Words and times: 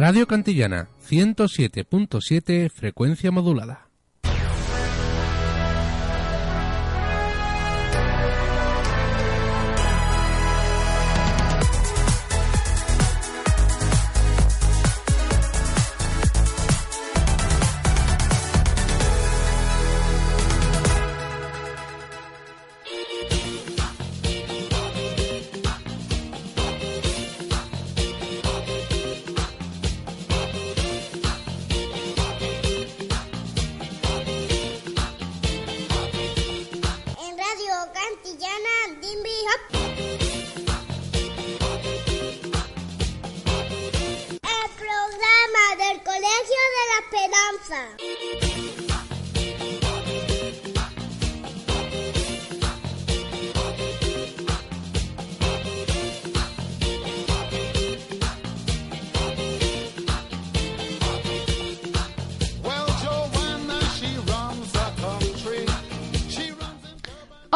Radio 0.00 0.26
Cantillana 0.26 0.88
107.7 1.06 2.70
frecuencia 2.70 3.30
modulada. 3.30 3.89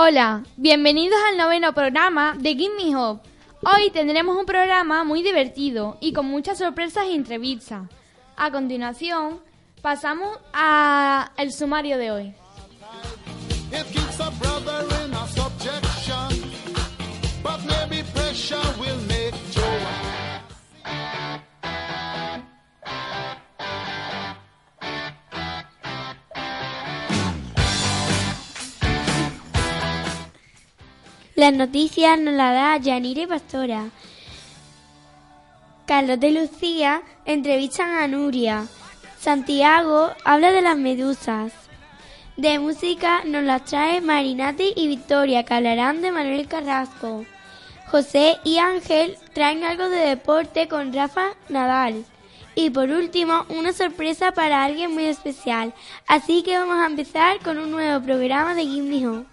Hola, 0.06 0.42
bienvenidos 0.58 1.18
al 1.30 1.38
noveno 1.38 1.72
programa 1.72 2.34
de 2.38 2.54
Give 2.54 2.74
Me 2.76 2.94
Hope. 2.94 3.26
Hoy 3.62 3.88
tendremos 3.88 4.36
un 4.36 4.44
programa 4.44 5.02
muy 5.02 5.22
divertido 5.22 5.96
y 5.98 6.12
con 6.12 6.26
muchas 6.26 6.58
sorpresas 6.58 7.06
y 7.06 7.14
entrevistas. 7.14 7.88
A 8.36 8.50
continuación, 8.50 9.40
pasamos 9.80 10.38
al 10.52 11.52
sumario 11.52 11.96
de 11.96 12.10
hoy. 12.10 12.34
Las 31.44 31.52
noticias 31.52 32.18
nos 32.18 32.32
las 32.32 32.54
da 32.54 32.78
Yanire 32.78 33.28
Pastora. 33.28 33.90
Carlos 35.84 36.18
de 36.18 36.30
Lucía 36.30 37.02
entrevistan 37.26 37.90
a 37.96 38.08
Nuria. 38.08 38.66
Santiago 39.20 40.12
habla 40.24 40.52
de 40.52 40.62
las 40.62 40.78
medusas. 40.78 41.52
De 42.38 42.58
música 42.58 43.24
nos 43.26 43.44
las 43.44 43.62
trae 43.66 44.00
Marinati 44.00 44.72
y 44.74 44.88
Victoria, 44.88 45.44
que 45.44 45.52
hablarán 45.52 46.00
de 46.00 46.12
Manuel 46.12 46.48
Carrasco. 46.48 47.26
José 47.88 48.38
y 48.42 48.56
Ángel 48.56 49.18
traen 49.34 49.64
algo 49.64 49.90
de 49.90 49.98
deporte 49.98 50.66
con 50.66 50.94
Rafa 50.94 51.34
Nadal. 51.50 52.06
Y 52.54 52.70
por 52.70 52.88
último, 52.88 53.44
una 53.50 53.74
sorpresa 53.74 54.32
para 54.32 54.64
alguien 54.64 54.94
muy 54.94 55.04
especial. 55.04 55.74
Así 56.06 56.42
que 56.42 56.56
vamos 56.56 56.78
a 56.78 56.86
empezar 56.86 57.38
con 57.40 57.58
un 57.58 57.70
nuevo 57.70 58.02
programa 58.02 58.54
de 58.54 58.62
Give 58.64 58.88
Me 58.88 59.24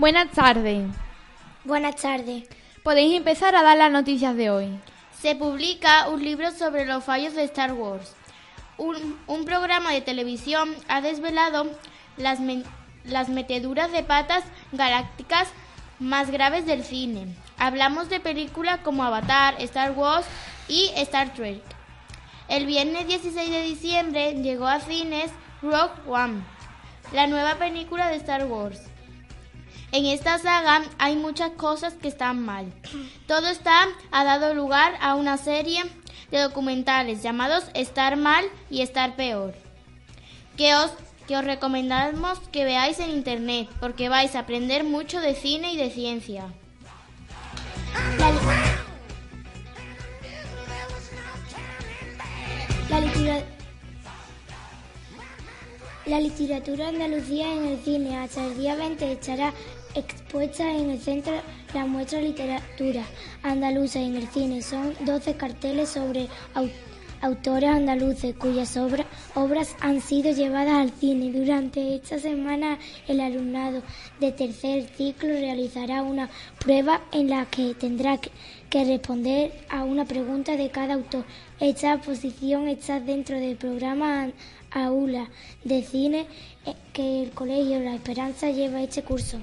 Buenas 0.00 0.30
tardes. 0.30 0.88
Buenas 1.62 1.96
tardes. 1.96 2.48
Podéis 2.82 3.14
empezar 3.14 3.54
a 3.54 3.62
dar 3.62 3.76
las 3.76 3.92
noticias 3.92 4.34
de 4.34 4.48
hoy. 4.48 4.80
Se 5.20 5.34
publica 5.34 6.08
un 6.08 6.24
libro 6.24 6.52
sobre 6.52 6.86
los 6.86 7.04
fallos 7.04 7.34
de 7.34 7.44
Star 7.44 7.74
Wars. 7.74 8.16
Un, 8.78 9.18
un 9.26 9.44
programa 9.44 9.92
de 9.92 10.00
televisión 10.00 10.74
ha 10.88 11.02
desvelado 11.02 11.70
las, 12.16 12.38
las 13.04 13.28
meteduras 13.28 13.92
de 13.92 14.02
patas 14.02 14.42
galácticas 14.72 15.48
más 15.98 16.30
graves 16.30 16.64
del 16.64 16.82
cine. 16.82 17.36
Hablamos 17.58 18.08
de 18.08 18.20
películas 18.20 18.80
como 18.82 19.04
Avatar, 19.04 19.56
Star 19.58 19.90
Wars 19.90 20.26
y 20.66 20.90
Star 20.96 21.34
Trek. 21.34 21.60
El 22.48 22.64
viernes 22.64 23.06
16 23.06 23.50
de 23.50 23.62
diciembre 23.64 24.32
llegó 24.36 24.66
a 24.66 24.80
cines 24.80 25.30
Rogue 25.60 25.92
One, 26.06 26.40
la 27.12 27.26
nueva 27.26 27.56
película 27.56 28.08
de 28.08 28.16
Star 28.16 28.46
Wars. 28.46 28.89
En 29.92 30.06
esta 30.06 30.38
saga 30.38 30.82
hay 30.98 31.16
muchas 31.16 31.50
cosas 31.52 31.94
que 31.94 32.08
están 32.08 32.40
mal. 32.44 32.72
Todo 33.26 33.48
está 33.48 33.86
ha 34.12 34.24
dado 34.24 34.54
lugar 34.54 34.94
a 35.00 35.14
una 35.16 35.36
serie 35.36 35.82
de 36.30 36.38
documentales 36.40 37.22
llamados 37.22 37.64
Estar 37.74 38.16
mal 38.16 38.44
y 38.70 38.82
Estar 38.82 39.16
peor, 39.16 39.54
que 40.56 40.74
os 40.74 40.90
que 41.26 41.36
os 41.36 41.44
recomendamos 41.44 42.40
que 42.50 42.64
veáis 42.64 42.98
en 42.98 43.10
internet 43.10 43.68
porque 43.78 44.08
vais 44.08 44.34
a 44.34 44.40
aprender 44.40 44.82
mucho 44.82 45.20
de 45.20 45.34
cine 45.36 45.72
y 45.72 45.76
de 45.76 45.88
ciencia. 45.90 46.44
La, 48.18 48.30
la 52.90 53.00
litera- 53.00 53.44
la 56.06 56.18
literatura 56.20 56.88
andalucía 56.88 57.52
en 57.54 57.66
el 57.66 57.78
cine 57.84 58.18
hasta 58.18 58.44
el 58.44 58.58
día 58.58 58.74
20 58.74 59.12
estará 59.12 59.52
expuesta 59.94 60.70
en 60.70 60.90
el 60.90 61.00
centro 61.00 61.32
la 61.74 61.86
muestra 61.86 62.20
Literatura 62.20 63.02
Andaluza 63.42 64.00
en 64.00 64.16
el 64.16 64.28
cine. 64.28 64.62
Son 64.62 64.94
12 65.00 65.34
carteles 65.36 65.88
sobre 65.90 66.28
au- 66.54 66.70
autores 67.22 67.68
andaluces 67.70 68.34
cuyas 68.36 68.76
obra- 68.78 69.04
obras 69.34 69.76
han 69.80 70.00
sido 70.00 70.32
llevadas 70.32 70.74
al 70.74 70.90
cine. 70.90 71.30
Durante 71.32 71.94
esta 71.96 72.18
semana 72.18 72.78
el 73.08 73.20
alumnado 73.20 73.82
de 74.20 74.32
tercer 74.32 74.84
ciclo 74.96 75.28
realizará 75.30 76.02
una 76.02 76.30
prueba 76.58 77.02
en 77.12 77.28
la 77.30 77.46
que 77.46 77.74
tendrá 77.74 78.16
que, 78.18 78.30
que 78.70 78.84
responder 78.84 79.52
a 79.68 79.84
una 79.84 80.04
pregunta 80.06 80.56
de 80.56 80.70
cada 80.70 80.94
autor. 80.94 81.24
Esta 81.60 82.00
posición 82.00 82.68
está 82.68 83.00
dentro 83.00 83.38
del 83.38 83.56
programa 83.56 84.30
Aula 84.70 85.28
de 85.64 85.82
Cine 85.82 86.26
eh, 86.64 86.74
que 86.92 87.22
el 87.24 87.30
Colegio 87.32 87.80
La 87.80 87.94
Esperanza 87.96 88.50
lleva 88.50 88.80
este 88.82 89.02
curso. 89.02 89.38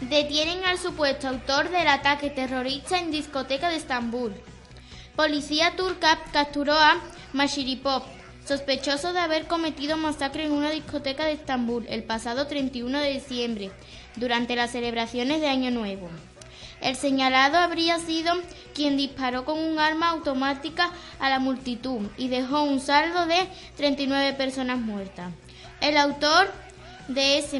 Detienen 0.00 0.64
al 0.64 0.78
supuesto 0.78 1.28
autor 1.28 1.70
del 1.70 1.86
ataque 1.86 2.30
terrorista 2.30 2.98
en 2.98 3.10
discoteca 3.10 3.68
de 3.68 3.76
Estambul. 3.76 4.34
Policía 5.14 5.76
turca 5.76 6.18
capturó 6.32 6.72
a 6.72 7.00
Mashiripov, 7.32 8.02
sospechoso 8.44 9.12
de 9.12 9.20
haber 9.20 9.46
cometido 9.46 9.96
masacre 9.96 10.46
en 10.46 10.52
una 10.52 10.70
discoteca 10.70 11.24
de 11.24 11.32
Estambul 11.32 11.86
el 11.88 12.04
pasado 12.04 12.46
31 12.46 12.98
de 13.00 13.10
diciembre, 13.10 13.70
durante 14.16 14.56
las 14.56 14.72
celebraciones 14.72 15.40
de 15.40 15.48
Año 15.48 15.70
Nuevo. 15.70 16.08
El 16.80 16.94
señalado 16.96 17.58
habría 17.58 17.98
sido 17.98 18.32
quien 18.74 18.96
disparó 18.96 19.44
con 19.44 19.58
un 19.58 19.78
arma 19.78 20.10
automática 20.10 20.90
a 21.18 21.28
la 21.28 21.38
multitud 21.40 22.06
y 22.16 22.28
dejó 22.28 22.62
un 22.62 22.80
saldo 22.80 23.26
de 23.26 23.48
39 23.76 24.34
personas 24.34 24.78
muertas. 24.78 25.32
El 25.80 25.96
autor 25.96 26.50
de, 27.08 27.38
ese 27.38 27.58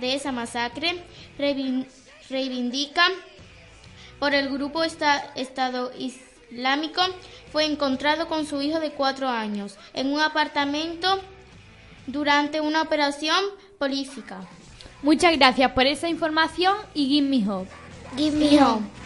de 0.00 0.14
esa 0.14 0.30
masacre 0.32 1.02
reivin- 1.38 1.86
reivindica 2.28 3.02
por 4.18 4.34
el 4.34 4.50
grupo 4.50 4.84
esta- 4.84 5.32
Estado 5.34 5.90
Islámico 5.98 7.02
fue 7.50 7.64
encontrado 7.64 8.28
con 8.28 8.46
su 8.46 8.60
hijo 8.62 8.78
de 8.78 8.90
cuatro 8.92 9.28
años 9.28 9.76
en 9.94 10.12
un 10.12 10.20
apartamento 10.20 11.20
durante 12.06 12.60
una 12.60 12.82
operación 12.82 13.42
política. 13.78 14.40
Muchas 15.02 15.36
gracias 15.36 15.72
por 15.72 15.86
esa 15.86 16.08
información 16.08 16.76
y 16.94 17.06
give 17.06 17.48
hope. 17.50 17.79
Give 18.16 18.34
me 18.34 18.56
home. 18.56 18.99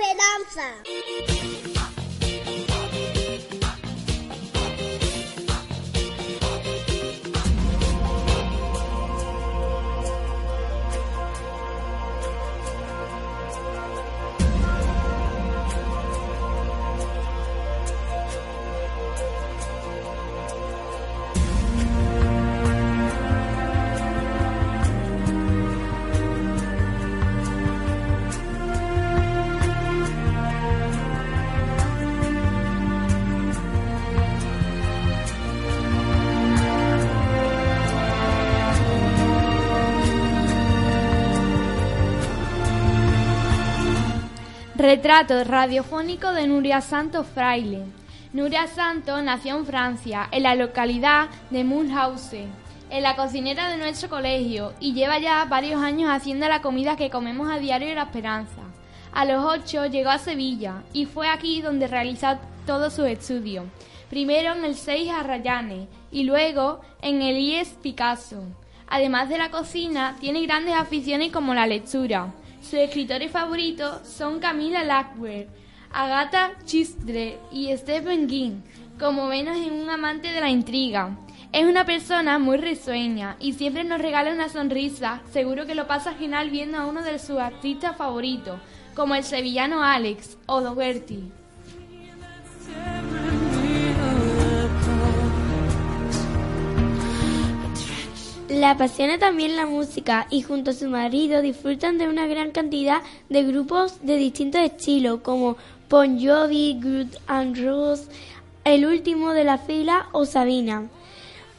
Esperanza. 0.00 1.79
Retrato 44.92 45.44
radiofónico 45.44 46.32
de 46.32 46.48
Nuria 46.48 46.80
Santos 46.80 47.24
Fraile. 47.24 47.84
Nuria 48.32 48.66
Santos 48.66 49.22
nació 49.22 49.56
en 49.56 49.64
Francia, 49.64 50.26
en 50.32 50.42
la 50.42 50.56
localidad 50.56 51.28
de 51.50 51.62
Mulhouse, 51.62 52.48
en 52.90 53.02
la 53.04 53.14
cocinera 53.14 53.68
de 53.68 53.76
nuestro 53.76 54.08
colegio, 54.08 54.72
y 54.80 54.92
lleva 54.92 55.20
ya 55.20 55.44
varios 55.44 55.80
años 55.80 56.10
haciendo 56.10 56.48
la 56.48 56.60
comida 56.60 56.96
que 56.96 57.08
comemos 57.08 57.48
a 57.48 57.60
diario 57.60 57.86
en 57.86 57.94
La 57.94 58.02
Esperanza. 58.02 58.62
A 59.12 59.24
los 59.26 59.44
ocho 59.44 59.86
llegó 59.86 60.10
a 60.10 60.18
Sevilla 60.18 60.82
y 60.92 61.06
fue 61.06 61.28
aquí 61.28 61.62
donde 61.62 61.86
realizó 61.86 62.40
todos 62.66 62.92
sus 62.92 63.06
estudios. 63.06 63.66
Primero 64.08 64.54
en 64.54 64.64
el 64.64 64.74
6 64.74 65.08
Arrayanes 65.12 65.86
y 66.10 66.24
luego 66.24 66.80
en 67.00 67.22
el 67.22 67.38
IES 67.38 67.76
Picasso. 67.80 68.42
Además 68.88 69.28
de 69.28 69.38
la 69.38 69.52
cocina, 69.52 70.16
tiene 70.18 70.44
grandes 70.44 70.74
aficiones 70.74 71.30
como 71.30 71.54
la 71.54 71.68
lectura. 71.68 72.32
Sus 72.70 72.78
escritores 72.78 73.32
favoritos 73.32 74.06
son 74.06 74.38
Camila 74.38 74.84
Lackberg, 74.84 75.48
Agatha 75.92 76.52
Christie 76.60 77.36
y 77.50 77.76
Stephen 77.76 78.28
King, 78.28 78.60
como 78.96 79.26
menos 79.26 79.56
en 79.56 79.72
un 79.72 79.90
amante 79.90 80.28
de 80.28 80.40
la 80.40 80.50
intriga. 80.50 81.18
Es 81.52 81.66
una 81.66 81.84
persona 81.84 82.38
muy 82.38 82.58
risueña 82.58 83.34
y 83.40 83.54
siempre 83.54 83.82
nos 83.82 84.00
regala 84.00 84.30
una 84.30 84.48
sonrisa. 84.48 85.20
Seguro 85.32 85.66
que 85.66 85.74
lo 85.74 85.88
pasa 85.88 86.14
genial 86.14 86.50
viendo 86.50 86.78
a 86.78 86.86
uno 86.86 87.02
de 87.02 87.18
sus 87.18 87.40
artistas 87.40 87.96
favoritos, 87.96 88.60
como 88.94 89.16
el 89.16 89.24
sevillano 89.24 89.82
Alex 89.82 90.38
o 90.46 90.60
Dougherty. 90.60 91.39
La 98.50 98.72
apasiona 98.72 99.16
también 99.16 99.54
la 99.54 99.64
música 99.64 100.26
y 100.28 100.42
junto 100.42 100.72
a 100.72 100.74
su 100.74 100.88
marido 100.88 101.40
disfrutan 101.40 101.98
de 101.98 102.08
una 102.08 102.26
gran 102.26 102.50
cantidad 102.50 103.00
de 103.28 103.44
grupos 103.44 104.04
de 104.04 104.16
distintos 104.16 104.60
estilos 104.62 105.20
como 105.20 105.56
Bon 105.88 106.18
Jovi, 106.18 106.80
Good 106.82 107.14
and 107.28 107.64
Rose, 107.64 108.08
el 108.64 108.86
último 108.86 109.34
de 109.34 109.44
la 109.44 109.58
fila 109.58 110.08
o 110.10 110.24
Sabina. 110.24 110.88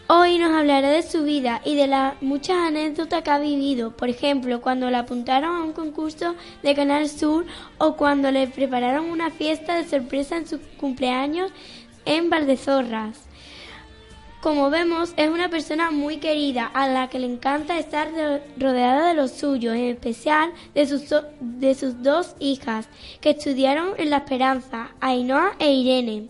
Hoy 0.08 0.38
nos 0.38 0.52
hablará 0.52 0.90
de 0.90 1.02
su 1.02 1.24
vida 1.24 1.62
y 1.64 1.76
de 1.76 1.88
las 1.88 2.22
muchas 2.22 2.58
anécdotas 2.58 3.24
que 3.24 3.30
ha 3.30 3.40
vivido, 3.40 3.96
por 3.96 4.10
ejemplo, 4.10 4.60
cuando 4.60 4.90
la 4.90 5.00
apuntaron 5.00 5.56
a 5.56 5.64
un 5.64 5.72
concurso 5.72 6.36
de 6.62 6.76
Canal 6.76 7.08
Sur 7.08 7.46
o 7.78 7.96
cuando 7.96 8.32
le 8.32 8.48
prepararon 8.48 9.06
una 9.06 9.30
fiesta 9.30 9.78
de 9.78 9.88
sorpresa 9.88 10.36
en 10.36 10.46
su 10.46 10.60
cumpleaños 10.76 11.54
en 12.04 12.30
Valdezorras. 12.30 13.31
Como 14.42 14.72
vemos, 14.72 15.14
es 15.18 15.30
una 15.30 15.50
persona 15.50 15.92
muy 15.92 16.18
querida 16.18 16.66
a 16.74 16.88
la 16.88 17.10
que 17.10 17.20
le 17.20 17.28
encanta 17.28 17.78
estar 17.78 18.12
de- 18.12 18.42
rodeada 18.58 19.08
de 19.10 19.14
los 19.14 19.32
suyos, 19.32 19.76
en 19.76 19.86
especial 19.86 20.52
de 20.74 20.88
sus, 20.88 21.04
de 21.40 21.76
sus 21.76 22.02
dos 22.02 22.36
hijas, 22.40 22.90
que 23.22 23.32
estudiaron 23.32 23.94
en 23.98 24.10
La 24.10 24.18
Esperanza, 24.18 24.90
Ainhoa 25.00 25.52
e 25.60 25.72
Irene. 25.74 26.30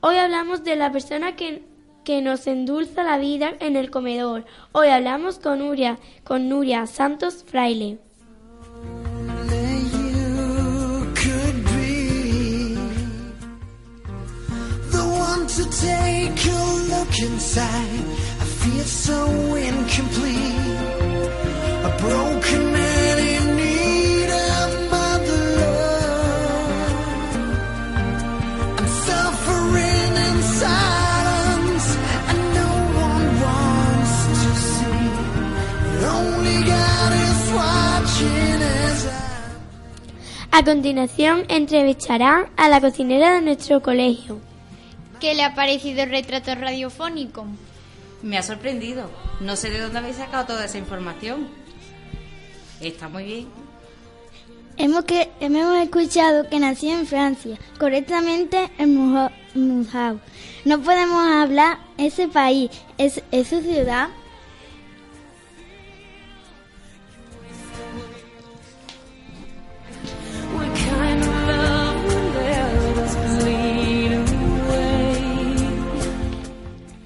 Hoy 0.00 0.16
hablamos 0.16 0.64
de 0.64 0.74
la 0.74 0.90
persona 0.90 1.36
que, 1.36 1.62
que 2.02 2.20
nos 2.20 2.48
endulza 2.48 3.04
la 3.04 3.16
vida 3.18 3.52
en 3.60 3.76
el 3.76 3.90
comedor. 3.92 4.44
Hoy 4.72 4.88
hablamos 4.88 5.38
con 5.38 5.60
Nuria, 5.60 5.98
con 6.24 6.48
Nuria 6.48 6.86
Santos 6.88 7.44
Fraile. 7.46 7.98
To 15.56 15.64
take 15.68 16.46
a 16.46 16.64
look 16.88 17.12
inside. 17.20 18.04
I 18.40 18.44
feel 18.60 18.84
so 18.84 19.26
incomplete, 19.54 20.78
a 21.84 21.90
broken 22.00 22.72
man 22.72 23.18
in 23.18 23.56
need 23.56 24.30
of 24.30 24.90
mother 24.90 25.42
love. 25.60 26.92
I'm 28.78 28.88
suffering 29.08 30.12
in 30.26 30.36
silence, 30.64 31.86
and 32.30 32.40
no 32.60 32.70
one 33.06 33.26
wants 33.44 34.14
to 34.42 34.50
see. 34.72 35.04
Only 36.16 36.58
God 36.64 37.12
is 37.28 37.40
watching 37.60 38.58
as 38.88 39.00
I. 39.06 40.58
A 40.58 40.64
continuación 40.64 41.44
entrevistarán 41.48 42.48
a 42.56 42.68
la 42.70 42.80
cocinera 42.80 43.34
de 43.34 43.42
nuestro 43.42 43.82
colegio. 43.82 44.51
¿Qué 45.22 45.34
le 45.36 45.44
ha 45.44 45.54
parecido 45.54 46.02
el 46.02 46.10
retrato 46.10 46.52
radiofónico? 46.56 47.46
Me 48.22 48.36
ha 48.38 48.42
sorprendido. 48.42 49.08
No 49.40 49.54
sé 49.54 49.70
de 49.70 49.78
dónde 49.80 49.98
habéis 50.00 50.16
sacado 50.16 50.46
toda 50.46 50.64
esa 50.64 50.78
información. 50.78 51.46
Está 52.80 53.08
muy 53.08 53.22
bien. 53.24 53.46
Hemos, 54.76 55.04
que, 55.04 55.30
hemos 55.38 55.76
escuchado 55.76 56.48
que 56.50 56.58
nació 56.58 56.98
en 56.98 57.06
Francia, 57.06 57.56
correctamente 57.78 58.68
en 58.78 58.96
Mujo- 58.96 59.30
Mujau. 59.54 60.18
No 60.64 60.80
podemos 60.80 61.24
hablar 61.24 61.78
ese 61.98 62.26
país, 62.26 62.70
es, 62.98 63.22
es 63.30 63.46
su 63.46 63.60
ciudad. 63.60 64.08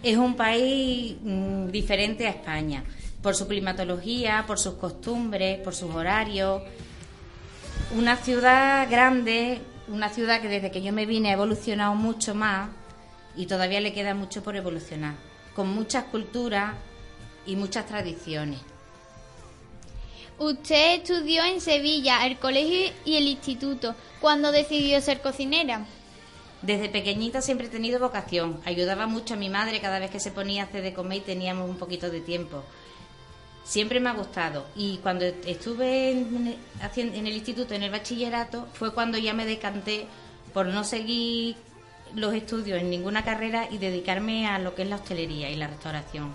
Es 0.06 0.16
un 0.18 0.36
país 0.36 1.16
mm, 1.20 1.66
diferente 1.72 2.28
a 2.28 2.30
España, 2.30 2.84
por 3.20 3.34
su 3.34 3.48
climatología, 3.48 4.44
por 4.46 4.56
sus 4.56 4.75
costumbres, 4.75 5.58
por 5.58 5.75
sus 5.75 5.92
horarios. 5.92 6.62
Una 7.90 8.16
ciudad 8.16 8.88
grande, 8.88 9.60
una 9.88 10.08
ciudad 10.08 10.40
que 10.40 10.46
desde 10.46 10.70
que 10.70 10.80
yo 10.80 10.92
me 10.92 11.06
vine 11.06 11.30
ha 11.30 11.32
evolucionado 11.32 11.96
mucho 11.96 12.36
más 12.36 12.70
y 13.34 13.46
todavía 13.46 13.80
le 13.80 13.92
queda 13.92 14.14
mucho 14.14 14.44
por 14.44 14.54
evolucionar, 14.54 15.14
con 15.56 15.70
muchas 15.75 16.04
culturas 16.04 16.75
y 17.44 17.56
muchas 17.56 17.86
tradiciones. 17.86 18.60
Usted 20.38 21.00
estudió 21.00 21.42
en 21.42 21.60
Sevilla, 21.60 22.25
el 22.26 22.38
colegio 22.38 22.92
y 23.04 23.16
el 23.16 23.26
instituto. 23.26 23.96
¿Cuándo 24.20 24.52
decidió 24.52 25.00
ser 25.00 25.20
cocinera? 25.20 25.84
Desde 26.62 26.88
pequeñita 26.88 27.42
siempre 27.42 27.66
he 27.66 27.70
tenido 27.70 28.00
vocación. 28.00 28.60
Ayudaba 28.64 29.06
mucho 29.06 29.34
a 29.34 29.36
mi 29.36 29.48
madre 29.48 29.80
cada 29.80 29.98
vez 29.98 30.10
que 30.10 30.20
se 30.20 30.30
ponía 30.30 30.62
a 30.62 30.66
hacer 30.66 30.82
de 30.82 30.94
comer 30.94 31.18
y 31.18 31.22
teníamos 31.22 31.68
un 31.68 31.76
poquito 31.76 32.10
de 32.10 32.20
tiempo. 32.20 32.62
Siempre 33.64 34.00
me 34.00 34.08
ha 34.08 34.14
gustado. 34.14 34.66
Y 34.75 34.98
cuando 34.98 35.25
estuve 35.25 36.12
en, 36.12 36.56
en 36.94 37.26
el 37.26 37.34
instituto, 37.34 37.75
en 37.75 37.82
el 37.82 37.90
bachillerato, 37.90 38.68
fue 38.72 38.94
cuando 38.94 39.18
ya 39.18 39.34
me 39.34 39.44
decanté 39.44 40.06
por 40.54 40.66
no 40.66 40.84
seguir 40.84 41.56
los 42.14 42.34
estudios 42.34 42.80
en 42.80 42.90
ninguna 42.90 43.25
carrera 43.25 43.68
y 43.70 43.78
dedicarme 43.78 44.46
a 44.46 44.58
lo 44.58 44.75
que 44.75 44.82
es 44.82 44.88
la 44.88 44.96
hostelería 44.96 45.50
y 45.50 45.56
la 45.56 45.66
restauración. 45.66 46.32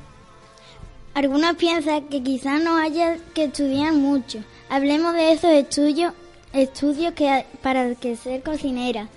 Algunos 1.14 1.56
piensan 1.56 2.08
que 2.08 2.24
quizás 2.24 2.62
no 2.62 2.78
haya 2.78 3.18
que 3.34 3.46
estudiar 3.46 3.94
mucho. 3.94 4.44
Hablemos 4.70 5.14
de 5.14 5.34
esos 5.34 5.52
estudios, 5.52 6.14
estudios 6.54 7.14
que 7.14 7.46
para 7.62 7.96
que 7.96 8.16
ser 8.16 8.44
cocinera. 8.44 9.10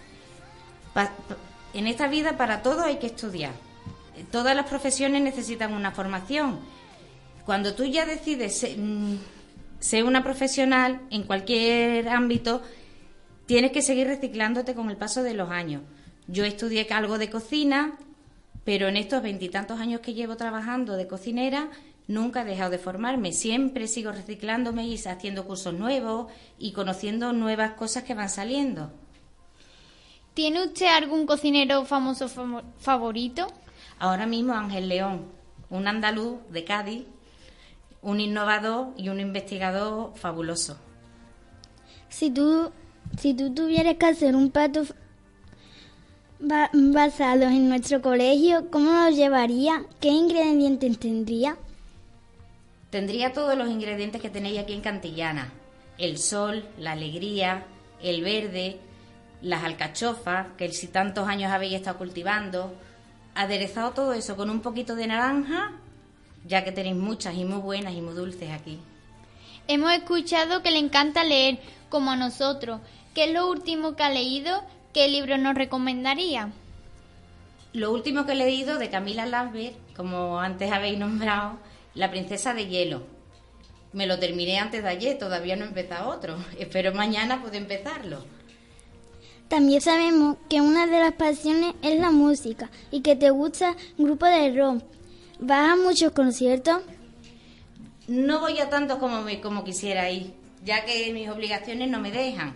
Pa- 0.94 1.12
en 1.74 1.86
esta 1.88 2.08
vida 2.08 2.36
para 2.36 2.62
todo 2.62 2.82
hay 2.84 2.96
que 2.96 3.06
estudiar. 3.08 3.52
Todas 4.30 4.54
las 4.54 4.66
profesiones 4.66 5.22
necesitan 5.22 5.72
una 5.74 5.90
formación. 5.90 6.60
Cuando 7.44 7.74
tú 7.74 7.84
ya 7.84 8.06
decides 8.06 8.64
mm, 8.78 9.16
ser 9.80 10.04
una 10.04 10.22
profesional 10.22 11.00
en 11.10 11.24
cualquier 11.24 12.08
ámbito, 12.08 12.62
tienes 13.46 13.72
que 13.72 13.82
seguir 13.82 14.06
reciclándote 14.06 14.74
con 14.74 14.88
el 14.88 14.96
paso 14.96 15.22
de 15.22 15.34
los 15.34 15.50
años. 15.50 15.82
Yo 16.28 16.44
estudié 16.44 16.86
algo 16.90 17.18
de 17.18 17.28
cocina, 17.28 17.98
pero 18.64 18.88
en 18.88 18.96
estos 18.96 19.20
veintitantos 19.22 19.80
años 19.80 20.00
que 20.00 20.14
llevo 20.14 20.36
trabajando 20.36 20.96
de 20.96 21.06
cocinera, 21.08 21.68
nunca 22.06 22.42
he 22.42 22.44
dejado 22.44 22.70
de 22.70 22.78
formarme. 22.78 23.32
Siempre 23.32 23.88
sigo 23.88 24.12
reciclándome 24.12 24.86
y 24.86 24.96
haciendo 24.96 25.44
cursos 25.44 25.74
nuevos 25.74 26.32
y 26.58 26.72
conociendo 26.72 27.32
nuevas 27.32 27.72
cosas 27.72 28.04
que 28.04 28.14
van 28.14 28.30
saliendo. 28.30 28.90
¿Tiene 30.34 30.64
usted 30.64 30.86
algún 30.86 31.26
cocinero 31.26 31.84
famoso 31.84 32.28
famo- 32.28 32.62
favorito? 32.78 33.46
Ahora 33.98 34.26
mismo 34.26 34.52
Ángel 34.52 34.88
León, 34.88 35.26
un 35.70 35.86
andaluz 35.86 36.38
de 36.50 36.64
Cádiz, 36.64 37.04
un 38.02 38.20
innovador 38.20 38.88
y 38.96 39.08
un 39.08 39.20
investigador 39.20 40.12
fabuloso. 40.16 40.76
Si 42.08 42.30
tú, 42.30 42.70
si 43.18 43.34
tú 43.34 43.54
tuvieras 43.54 43.94
que 43.96 44.06
hacer 44.06 44.34
un 44.34 44.50
plato 44.50 44.82
ba- 46.40 46.70
basado 46.72 47.42
en 47.44 47.68
nuestro 47.68 48.02
colegio, 48.02 48.70
¿cómo 48.70 48.90
lo 48.90 49.10
llevaría? 49.10 49.84
¿Qué 50.00 50.08
ingredientes 50.08 50.98
tendría? 50.98 51.56
Tendría 52.90 53.32
todos 53.32 53.56
los 53.56 53.68
ingredientes 53.68 54.20
que 54.20 54.30
tenéis 54.30 54.58
aquí 54.58 54.72
en 54.72 54.80
Cantillana. 54.80 55.52
El 55.98 56.18
sol, 56.18 56.64
la 56.78 56.92
alegría, 56.92 57.64
el 58.02 58.22
verde, 58.22 58.78
las 59.44 59.62
alcachofas, 59.62 60.46
que 60.56 60.72
si 60.72 60.88
tantos 60.88 61.28
años 61.28 61.52
habéis 61.52 61.74
estado 61.74 61.98
cultivando. 61.98 62.74
Aderezado 63.34 63.90
todo 63.90 64.14
eso 64.14 64.36
con 64.36 64.48
un 64.48 64.60
poquito 64.60 64.96
de 64.96 65.06
naranja, 65.06 65.72
ya 66.46 66.64
que 66.64 66.72
tenéis 66.72 66.96
muchas 66.96 67.34
y 67.34 67.44
muy 67.44 67.58
buenas 67.58 67.92
y 67.94 68.00
muy 68.00 68.14
dulces 68.14 68.50
aquí. 68.50 68.78
Hemos 69.68 69.92
escuchado 69.92 70.62
que 70.62 70.70
le 70.70 70.78
encanta 70.78 71.24
leer, 71.24 71.58
como 71.90 72.10
a 72.10 72.16
nosotros. 72.16 72.80
¿Qué 73.14 73.24
es 73.24 73.34
lo 73.34 73.48
último 73.48 73.96
que 73.96 74.02
ha 74.02 74.10
leído? 74.10 74.62
¿Qué 74.94 75.08
libro 75.08 75.36
nos 75.36 75.54
recomendaría? 75.54 76.50
Lo 77.74 77.92
último 77.92 78.24
que 78.24 78.32
he 78.32 78.36
leído 78.36 78.78
de 78.78 78.88
Camila 78.88 79.26
Lambert, 79.26 79.76
como 79.94 80.40
antes 80.40 80.72
habéis 80.72 80.98
nombrado, 80.98 81.58
La 81.94 82.10
princesa 82.10 82.54
de 82.54 82.66
hielo. 82.66 83.06
Me 83.92 84.06
lo 84.06 84.18
terminé 84.18 84.58
antes 84.58 84.82
de 84.82 84.88
ayer, 84.88 85.18
todavía 85.18 85.54
no 85.54 85.64
he 85.64 85.68
empezado 85.68 86.08
otro. 86.08 86.36
Espero 86.58 86.94
mañana 86.94 87.42
poder 87.42 87.56
empezarlo. 87.56 88.24
También 89.48 89.80
sabemos 89.80 90.36
que 90.48 90.60
una 90.60 90.86
de 90.86 90.98
las 90.98 91.12
pasiones 91.12 91.74
es 91.82 92.00
la 92.00 92.10
música 92.10 92.70
y 92.90 93.02
que 93.02 93.14
te 93.14 93.30
gusta 93.30 93.76
grupo 93.98 94.26
de 94.26 94.56
rock. 94.56 94.82
¿Vas 95.38 95.72
a 95.72 95.76
muchos 95.76 96.12
conciertos? 96.12 96.80
No 98.08 98.40
voy 98.40 98.58
a 98.58 98.70
tantos 98.70 98.98
como, 98.98 99.22
me, 99.22 99.40
como 99.40 99.64
quisiera 99.64 100.10
ir, 100.10 100.34
ya 100.64 100.84
que 100.84 101.12
mis 101.12 101.28
obligaciones 101.28 101.90
no 101.90 102.00
me 102.00 102.10
dejan. 102.10 102.54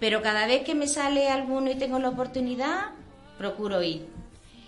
Pero 0.00 0.22
cada 0.22 0.46
vez 0.46 0.64
que 0.64 0.74
me 0.74 0.86
sale 0.86 1.28
alguno 1.28 1.70
y 1.70 1.74
tengo 1.74 1.98
la 1.98 2.10
oportunidad, 2.10 2.90
procuro 3.38 3.82
ir. 3.82 4.06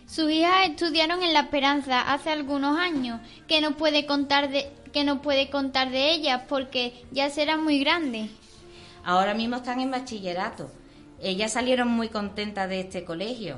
Sus 0.07 0.31
hijas 0.31 0.69
estudiaron 0.71 1.23
en 1.23 1.35
La 1.35 1.41
Esperanza 1.41 2.13
hace 2.13 2.31
algunos 2.31 2.79
años. 2.79 3.21
¿Qué 3.47 3.61
nos 3.61 3.75
puede 3.75 4.07
contar 4.07 4.49
de, 4.49 4.71
qué 4.93 5.05
nos 5.05 5.21
puede 5.21 5.51
contar 5.51 5.91
de 5.91 6.13
ellas? 6.13 6.43
Porque 6.49 7.05
ya 7.11 7.29
serán 7.29 7.63
muy 7.63 7.79
grandes. 7.81 8.31
Ahora 9.05 9.35
mismo 9.35 9.57
están 9.57 9.81
en 9.81 9.91
bachillerato. 9.91 10.71
Ellas 11.23 11.53
salieron 11.53 11.89
muy 11.89 12.09
contentas 12.09 12.69
de 12.69 12.81
este 12.81 13.05
colegio 13.05 13.57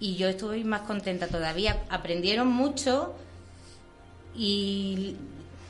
y 0.00 0.16
yo 0.16 0.28
estuve 0.28 0.62
más 0.64 0.82
contenta 0.82 1.28
todavía. 1.28 1.82
Aprendieron 1.88 2.48
mucho 2.48 3.14
y 4.34 5.16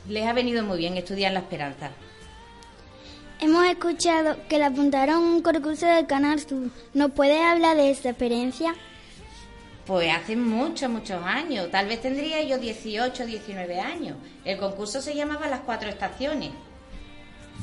les 0.07 0.25
ha 0.25 0.33
venido 0.33 0.63
muy 0.63 0.77
bien 0.77 0.97
estudiar 0.97 1.33
La 1.33 1.39
Esperanza. 1.39 1.91
Hemos 3.39 3.65
escuchado 3.65 4.37
que 4.47 4.57
le 4.57 4.63
apuntaron 4.63 5.21
un 5.21 5.41
concurso 5.41 5.85
del 5.85 6.07
Canal 6.07 6.39
Sur. 6.39 6.69
¿Nos 6.93 7.11
puedes 7.11 7.41
hablar 7.41 7.75
de 7.75 7.91
esta 7.91 8.09
experiencia? 8.09 8.73
Pues 9.85 10.09
hace 10.11 10.35
muchos, 10.37 10.89
muchos 10.89 11.21
años. 11.21 11.69
Tal 11.69 11.87
vez 11.87 12.01
tendría 12.01 12.41
yo 12.43 12.57
18, 12.57 13.25
19 13.25 13.79
años. 13.79 14.15
El 14.45 14.57
concurso 14.57 15.01
se 15.01 15.13
llamaba 15.13 15.47
Las 15.47 15.59
Cuatro 15.59 15.89
Estaciones. 15.89 16.51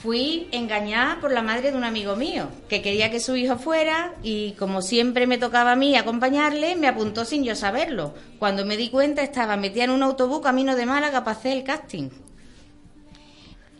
Fui 0.03 0.49
engañada 0.51 1.21
por 1.21 1.31
la 1.31 1.43
madre 1.43 1.71
de 1.71 1.77
un 1.77 1.85
amigo 1.85 2.17
mío, 2.17 2.49
que 2.69 2.83
quería 2.83 3.13
que 3.13 3.21
su 3.21 3.37
hijo 3.37 3.57
fuera 3.57 4.13
y 4.25 4.51
como 4.55 4.83
siempre 4.83 5.29
me 5.29 5.39
tocaba 5.39 5.73
a 5.73 5.77
mí 5.77 5.97
acompañarle, 5.97 6.75
me 6.75 6.89
apuntó 6.89 7.25
sin 7.25 7.45
yo 7.45 7.55
saberlo. 7.55 8.13
Cuando 8.41 8.67
me 8.67 8.77
di 8.77 8.91
cuenta 8.91 9.23
estaba 9.23 9.57
metida 9.57 9.85
en 9.85 9.91
un 9.91 10.03
autobús 10.03 10.41
camino 10.41 10.75
de 10.75 10.87
Málaga 10.87 11.23
para 11.23 11.37
hacer 11.37 11.57
el 11.57 11.63
casting. 11.63 12.11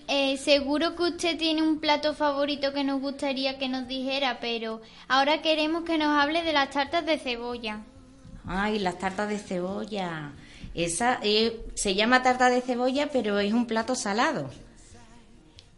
Eh, 0.07 0.37
seguro 0.37 0.95
que 0.95 1.03
usted 1.03 1.37
tiene 1.37 1.61
un 1.61 1.81
plato 1.81 2.15
favorito 2.15 2.73
que 2.73 2.85
nos 2.85 3.01
gustaría 3.01 3.59
que 3.59 3.69
nos 3.69 3.89
dijera, 3.89 4.39
pero 4.41 4.81
ahora 5.09 5.43
queremos 5.43 5.83
que 5.83 5.99
nos 5.99 6.23
hable 6.23 6.45
de 6.45 6.53
las 6.53 6.71
tartas 6.71 7.05
de 7.05 7.19
cebolla. 7.19 7.81
Ay, 8.47 8.79
las 8.79 8.97
tartas 8.97 9.29
de 9.29 9.39
cebolla. 9.39 10.31
Esa 10.73 11.19
eh, 11.25 11.67
se 11.75 11.97
llama 11.97 12.23
tarta 12.23 12.49
de 12.49 12.61
cebolla, 12.61 13.09
pero 13.13 13.41
es 13.41 13.53
un 13.53 13.67
plato 13.67 13.97
salado. 13.97 14.51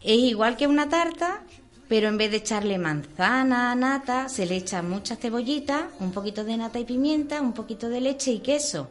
Es 0.05 0.19
igual 0.19 0.57
que 0.57 0.67
una 0.67 0.89
tarta, 0.89 1.43
pero 1.89 2.09
en 2.09 2.19
vez 2.19 2.31
de 2.31 2.37
echarle 2.37 2.79
manzana, 2.79 3.75
nata, 3.75 4.29
se 4.29 4.47
le 4.47 4.57
echa 4.57 4.83
muchas 4.83 5.19
cebollitas, 5.19 5.85
un 5.99 6.13
poquito 6.13 6.45
de 6.45 6.57
nata 6.57 6.79
y 6.79 6.85
pimienta, 6.85 7.41
un 7.41 7.55
poquito 7.55 7.89
de 7.89 8.01
leche 8.01 8.31
y 8.31 8.39
queso. 8.41 8.89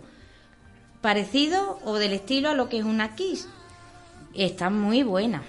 Parecido 1.02 1.80
o 1.86 1.96
del 1.96 2.14
estilo 2.14 2.50
a 2.50 2.54
lo 2.56 2.68
que 2.68 2.80
es 2.80 2.84
una 2.86 3.16
quiche. 3.16 3.46
Está 4.34 4.70
muy 4.70 5.04
buena. 5.04 5.44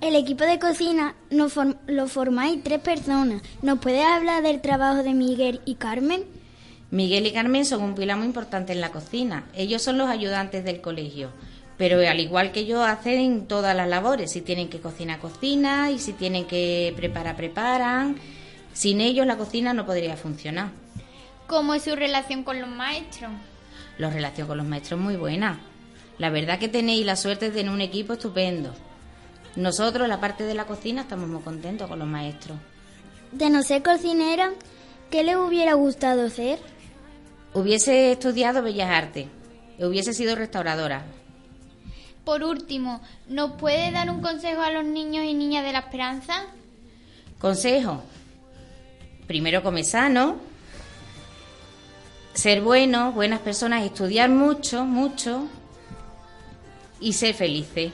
El 0.00 0.14
equipo 0.14 0.44
de 0.44 0.58
cocina 0.58 1.14
nos 1.30 1.54
form- 1.56 1.76
lo 1.86 2.06
formáis 2.06 2.62
tres 2.62 2.80
personas. 2.80 3.42
¿Nos 3.62 3.80
puedes 3.80 4.04
hablar 4.06 4.42
del 4.42 4.60
trabajo 4.60 5.02
de 5.02 5.12
Miguel 5.12 5.60
y 5.64 5.74
Carmen? 5.74 6.24
Miguel 6.90 7.26
y 7.26 7.32
Carmen 7.32 7.64
son 7.66 7.82
un 7.82 7.94
pilar 7.94 8.16
muy 8.16 8.26
importante 8.26 8.72
en 8.72 8.80
la 8.80 8.92
cocina. 8.92 9.44
Ellos 9.54 9.82
son 9.82 9.98
los 9.98 10.08
ayudantes 10.08 10.64
del 10.64 10.80
colegio. 10.80 11.30
Pero 11.78 12.00
al 12.00 12.18
igual 12.18 12.50
que 12.50 12.66
yo, 12.66 12.82
hacen 12.84 13.46
todas 13.46 13.74
las 13.74 13.88
labores. 13.88 14.32
Si 14.32 14.42
tienen 14.42 14.68
que 14.68 14.80
cocinar, 14.80 15.20
cocina. 15.20 15.90
Y 15.90 16.00
si 16.00 16.12
tienen 16.12 16.44
que 16.44 16.92
preparar, 16.96 17.36
preparan. 17.36 18.16
Sin 18.72 19.00
ellos 19.00 19.26
la 19.26 19.36
cocina 19.38 19.72
no 19.72 19.86
podría 19.86 20.16
funcionar. 20.16 20.70
¿Cómo 21.46 21.74
es 21.74 21.84
su 21.84 21.96
relación 21.96 22.42
con 22.42 22.60
los 22.60 22.68
maestros? 22.68 23.30
La 23.96 24.10
relación 24.10 24.46
con 24.46 24.58
los 24.58 24.66
maestros 24.66 24.98
es 24.98 25.04
muy 25.04 25.16
buena. 25.16 25.60
La 26.18 26.30
verdad 26.30 26.58
que 26.58 26.68
tenéis 26.68 27.06
la 27.06 27.16
suerte 27.16 27.46
de 27.46 27.56
tener 27.56 27.72
un 27.72 27.80
equipo 27.80 28.12
estupendo. 28.14 28.74
Nosotros, 29.56 30.08
la 30.08 30.20
parte 30.20 30.44
de 30.44 30.54
la 30.54 30.66
cocina, 30.66 31.02
estamos 31.02 31.28
muy 31.28 31.42
contentos 31.42 31.88
con 31.88 31.98
los 31.98 32.08
maestros. 32.08 32.58
De 33.32 33.50
no 33.50 33.62
ser 33.62 33.82
cocinera, 33.82 34.52
¿qué 35.10 35.22
le 35.22 35.36
hubiera 35.36 35.74
gustado 35.74 36.28
ser? 36.28 36.58
Hubiese 37.54 38.12
estudiado 38.12 38.62
Bellas 38.62 38.90
Artes, 38.90 39.26
hubiese 39.78 40.12
sido 40.12 40.36
restauradora. 40.36 41.04
Por 42.28 42.44
último, 42.44 43.00
¿nos 43.26 43.52
puede 43.52 43.90
dar 43.90 44.10
un 44.10 44.20
consejo 44.20 44.60
a 44.60 44.70
los 44.70 44.84
niños 44.84 45.24
y 45.24 45.32
niñas 45.32 45.64
de 45.64 45.72
la 45.72 45.78
esperanza? 45.78 46.44
Consejo. 47.38 48.02
Primero 49.26 49.62
comer 49.62 49.86
sano, 49.86 50.36
ser 52.34 52.60
buenos, 52.60 53.14
buenas 53.14 53.40
personas, 53.40 53.82
estudiar 53.82 54.28
mucho, 54.28 54.84
mucho 54.84 55.48
y 57.00 57.14
ser 57.14 57.32
felices. 57.32 57.92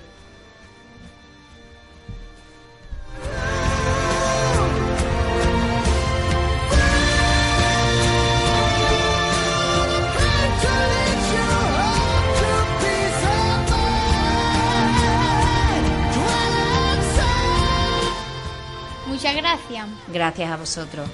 Gracias. 19.34 19.86
Gracias 20.08 20.50
a 20.50 20.56
vosotros. 20.56 21.08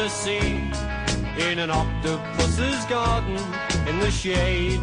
The 0.00 0.08
sea 0.08 0.56
in 1.50 1.58
an 1.58 1.70
octopus's 1.70 2.82
garden 2.86 3.36
in 3.86 3.98
the 4.00 4.10
shade. 4.10 4.80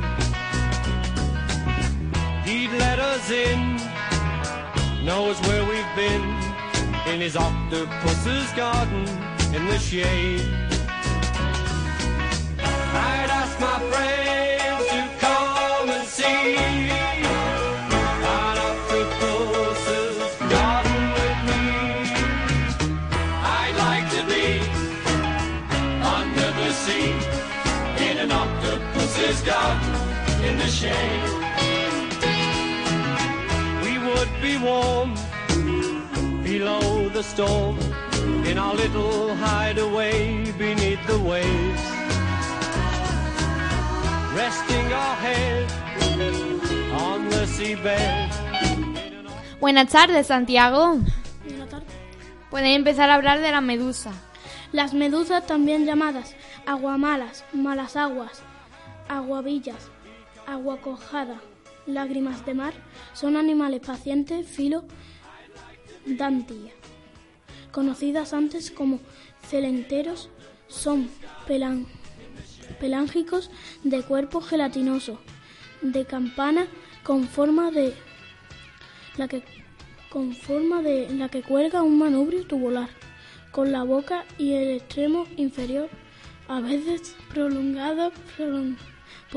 He'd 2.45 2.69
let 2.77 2.99
us 2.99 3.31
in, 3.31 3.77
knows 5.03 5.39
where 5.47 5.65
we've 5.65 5.95
been 5.95 6.21
in 7.11 7.19
his 7.19 7.35
octopus's 7.35 8.51
garden 8.51 9.07
in 9.55 9.65
the 9.65 9.79
shade. 9.79 10.45
I'd 12.59 13.31
ask 13.41 13.59
my 13.59 13.79
friends 13.89 14.36
shade. 30.79 31.23
We 33.83 33.93
would 34.05 34.31
be 34.41 34.53
warm 34.57 35.15
below 36.43 37.09
the 37.09 37.23
storm 37.23 37.77
in 38.45 38.57
our 38.57 38.75
little 38.75 39.35
hideaway 39.35 40.51
beneath 40.57 41.03
the 41.07 41.17
waves. 41.31 41.83
Resting 44.35 44.87
our 44.93 45.15
head 45.25 45.65
on 46.93 47.29
the 47.29 47.43
seabed. 47.55 48.29
Buenas 49.59 49.89
tardes, 49.91 50.27
Santiago. 50.27 50.99
Buenas 51.43 51.69
tardes. 51.69 51.95
Pueden 52.51 52.71
empezar 52.71 53.09
a 53.09 53.15
hablar 53.15 53.39
de 53.39 53.51
la 53.51 53.61
medusa. 53.61 54.11
Las 54.71 54.93
medusas, 54.93 55.47
también 55.47 55.85
llamadas 55.85 56.35
aguamalas, 56.67 57.45
malas 57.53 57.95
aguas, 57.95 58.41
aguavillas, 59.07 59.89
aguacojada, 60.47 61.39
lágrimas 61.85 62.43
de 62.45 62.55
mar, 62.55 62.73
son 63.13 63.37
animales 63.37 63.81
pacientes 63.81 64.47
filo 64.47 64.85
dantilla. 66.05 66.71
Conocidas 67.71 68.33
antes 68.33 68.71
como 68.71 68.99
celenteros, 69.47 70.29
son 70.67 71.09
pelángicos 72.79 73.51
de 73.83 74.01
cuerpo 74.01 74.41
gelatinoso, 74.41 75.19
de 75.81 76.05
campana 76.05 76.67
con 77.03 77.27
forma 77.27 77.69
de 77.69 77.93
la 79.17 79.27
que 79.27 79.43
con 80.09 80.33
forma 80.33 80.81
de 80.81 81.09
la 81.09 81.29
que 81.29 81.43
cuelga 81.43 81.83
un 81.83 81.99
manubrio 81.99 82.47
tubular, 82.47 82.89
con 83.51 83.71
la 83.71 83.83
boca 83.83 84.23
y 84.37 84.53
el 84.53 84.71
extremo 84.77 85.27
inferior 85.35 85.89
a 86.47 86.61
veces 86.61 87.15
prolongado 87.29 88.11
prolon- 88.37 88.77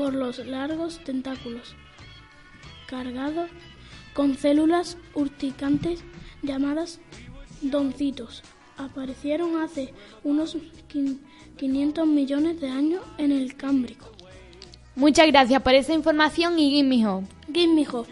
por 0.01 0.15
los 0.15 0.39
largos 0.39 0.99
tentáculos, 1.03 1.75
cargados 2.87 3.51
con 4.15 4.35
células 4.35 4.97
urticantes 5.13 6.03
llamadas 6.41 6.99
doncitos. 7.61 8.41
Aparecieron 8.77 9.61
hace 9.61 9.93
unos 10.23 10.57
quin- 10.91 11.19
500 11.55 12.07
millones 12.07 12.59
de 12.59 12.69
años 12.69 13.03
en 13.19 13.31
el 13.31 13.55
Cámbrico. 13.55 14.11
Muchas 14.95 15.27
gracias 15.27 15.61
por 15.61 15.75
esa 15.75 15.93
información 15.93 16.57
y 16.57 16.71
give 16.71 16.87
me 16.87 17.05
hope. 17.07 17.27
Give 17.53 17.71
me 17.71 17.85
hope. 17.87 18.09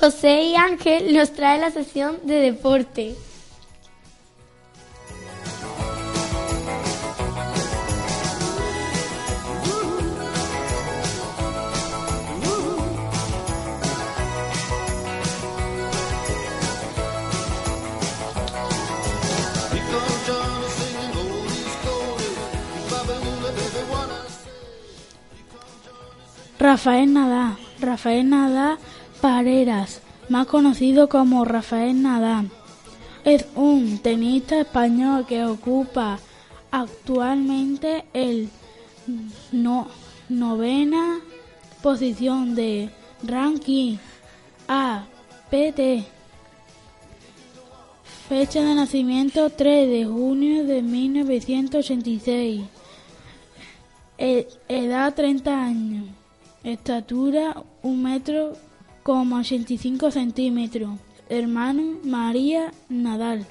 José 0.00 0.42
y 0.42 0.54
Ángel 0.54 1.12
nos 1.12 1.32
trae 1.32 1.58
la 1.58 1.70
sesión 1.72 2.18
de 2.22 2.34
deporte. 2.34 3.16
Rafael 26.60 27.12
Nadal. 27.12 27.56
Rafael 27.80 28.28
Nadal 28.28 28.78
Pareras, 29.32 30.00
más 30.30 30.46
conocido 30.46 31.10
como 31.10 31.44
Rafael 31.44 32.00
Nadal, 32.02 32.50
es 33.26 33.44
un 33.56 33.98
tenista 33.98 34.58
español 34.58 35.26
que 35.26 35.44
ocupa 35.44 36.18
actualmente 36.70 38.06
el 38.14 38.48
no- 39.52 39.88
novena 40.30 41.20
posición 41.82 42.54
de 42.54 42.88
ranking 43.22 43.98
APT. 44.66 46.06
Fecha 48.30 48.62
de 48.62 48.74
nacimiento 48.74 49.50
3 49.50 49.90
de 49.90 50.06
junio 50.06 50.64
de 50.64 50.80
1986. 50.80 52.62
E- 54.16 54.48
edad 54.68 55.14
30 55.14 55.64
años. 55.64 56.06
Estatura 56.64 57.62
1 57.82 58.02
metro 58.02 58.56
85 59.10 60.10
centímetros. 60.10 60.98
Hermano 61.30 61.98
María 62.04 62.72
Nadal. 62.90 63.46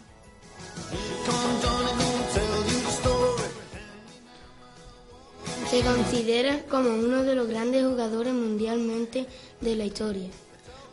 Se 5.70 5.82
considera 5.82 6.62
como 6.70 6.89
uno 6.89 7.24
de 7.24 7.36
los 7.36 7.48
grandes 7.48 7.86
jugadores 7.86 8.34
mundialmente 8.34 9.26
de 9.62 9.76
la 9.76 9.86
historia. 9.86 10.30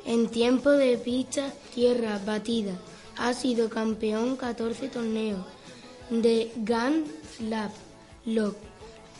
En 0.06 0.28
tiempo 0.28 0.70
de 0.70 0.96
pista, 0.96 1.52
tierra 1.74 2.18
batida, 2.24 2.72
ha 3.18 3.34
sido 3.34 3.68
campeón 3.68 4.36
14 4.36 4.88
torneos 4.88 5.44
de 6.10 6.50
Grand 6.56 7.06
Slam, 7.36 7.70
lo 8.26 8.54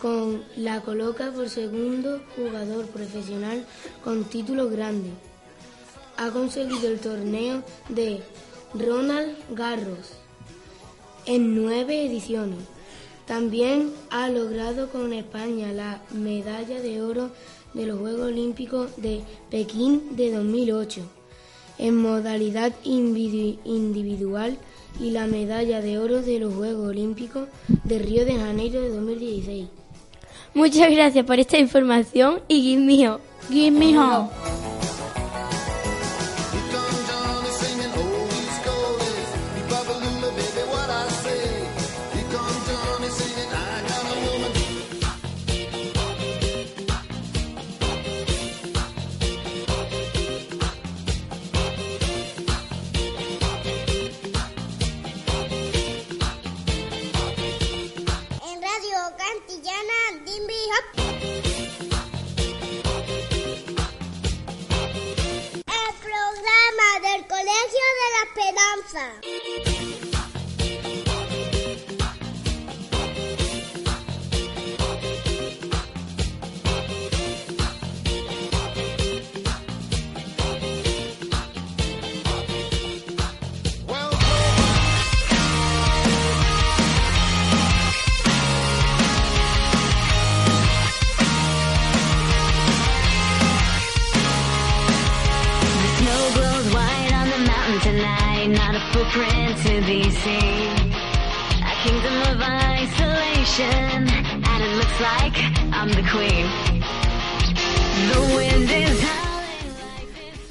con 0.00 0.42
la 0.57 0.80
coloca 0.80 1.30
por 1.33 1.48
segundo 1.48 2.20
jugador 2.37 2.87
profesional 2.87 3.64
con 4.02 4.24
títulos 4.24 4.70
grandes. 4.70 5.12
Ha 6.16 6.31
conseguido 6.31 6.88
el 6.88 6.98
torneo 7.00 7.62
de 7.88 8.20
Ronald 8.74 9.37
Garros 9.50 10.12
en 11.27 11.55
nueve 11.55 12.05
ediciones. 12.07 12.59
También 13.27 13.90
ha 14.11 14.29
logrado 14.29 14.90
con 14.90 15.12
España 15.12 15.72
la 15.72 16.03
medalla 16.12 16.81
de 16.81 17.00
oro 17.03 17.31
de 17.72 17.87
los 17.87 17.98
Juegos 17.98 18.27
Olímpicos 18.29 18.90
de 18.98 19.22
Pekín 19.50 20.14
de 20.16 20.31
2008 20.33 21.00
en 21.79 21.96
modalidad 21.96 22.72
individu- 22.85 23.59
individual 23.64 24.57
y 25.00 25.11
la 25.11 25.27
medalla 25.27 25.81
de 25.81 25.98
oro 25.98 26.20
de 26.22 26.38
los 26.38 26.55
Juegos 26.55 26.88
Olímpicos 26.88 27.48
de 27.83 27.98
Río 27.98 28.24
de 28.24 28.37
Janeiro 28.37 28.81
de 28.81 28.90
2016. 28.90 29.66
Muchas 30.53 30.90
gracias 30.92 31.24
por 31.27 31.40
esta 31.40 31.59
información 31.59 32.40
y 32.46 32.61
give 32.62 32.83
me 32.83 33.09
hope. 33.09 33.24
Give 33.50 33.72
me 33.77 33.98
hope. 33.98 34.31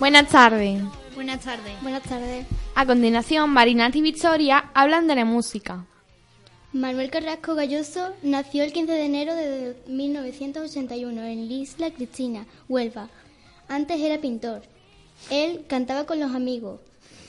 Buenas 0.03 0.27
tardes. 0.27 0.81
Buenas 1.15 1.39
tardes. 1.39 1.81
Buenas 1.81 2.03
tardes. 2.03 2.45
A 2.75 2.85
continuación, 2.85 3.49
Marinati 3.49 3.99
y 3.99 4.01
Victoria 4.01 4.69
hablan 4.73 5.07
de 5.07 5.15
la 5.15 5.23
música. 5.23 5.85
Manuel 6.73 7.09
Carrasco 7.09 7.55
Galloso 7.55 8.13
nació 8.21 8.65
el 8.65 8.73
15 8.73 8.91
de 8.91 9.05
enero 9.05 9.33
de 9.33 9.77
1981 9.87 11.23
en 11.23 11.49
Isla 11.49 11.89
Cristina, 11.91 12.45
Huelva. 12.67 13.07
Antes 13.69 14.01
era 14.01 14.19
pintor. 14.19 14.63
Él 15.29 15.63
cantaba 15.69 16.05
con 16.05 16.19
los 16.19 16.35
amigos. 16.35 16.81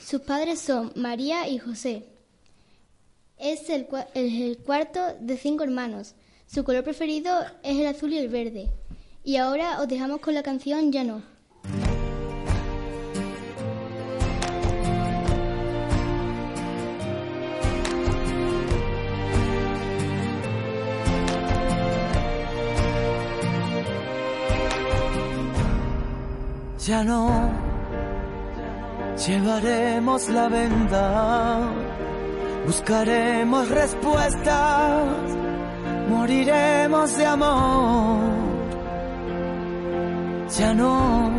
Sus 0.05 0.19
padres 0.19 0.59
son 0.59 0.91
María 0.97 1.47
y 1.47 1.59
José. 1.59 2.03
Es 3.37 3.69
el, 3.69 3.87
el 4.15 4.57
cuarto 4.57 4.99
de 5.21 5.37
cinco 5.37 5.63
hermanos. 5.63 6.13
Su 6.45 6.65
color 6.65 6.83
preferido 6.83 7.39
es 7.63 7.77
el 7.77 7.87
azul 7.87 8.11
y 8.11 8.17
el 8.17 8.27
verde. 8.27 8.69
Y 9.23 9.37
ahora 9.37 9.79
os 9.79 9.87
dejamos 9.87 10.19
con 10.19 10.33
la 10.33 10.43
canción 10.43 10.91
Ya 10.91 11.05
no. 11.05 11.34
Ya 26.87 27.03
no 27.03 27.49
llevaremos 29.25 30.29
la 30.29 30.47
venda, 30.49 31.67
buscaremos 32.67 33.69
respuestas, 33.69 35.03
moriremos 36.07 37.17
de 37.17 37.25
amor. 37.25 38.19
Ya 40.59 40.73
no, 40.75 41.31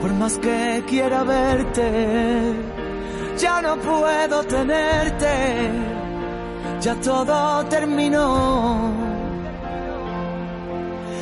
por 0.00 0.12
más 0.14 0.38
que 0.38 0.82
quiera 0.88 1.22
verte, 1.24 2.54
ya 3.36 3.60
no 3.60 3.76
puedo 3.76 4.42
tenerte, 4.44 5.70
ya 6.80 6.94
todo 6.94 7.66
terminó. 7.66 8.91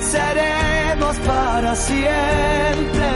Seremos 0.00 1.16
para 1.18 1.76
siempre. 1.76 3.08